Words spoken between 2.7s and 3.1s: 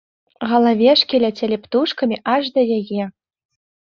яе.